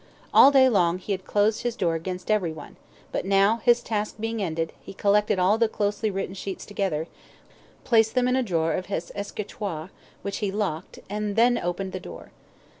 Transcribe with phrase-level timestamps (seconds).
[0.33, 2.75] All day long he had closed his door against everyone,
[3.11, 7.07] but now his task being ended, he collected all the closely written sheets together,
[7.83, 9.91] placed them in a drawer of his escritoire,
[10.23, 12.31] which he locked, and then opened the door.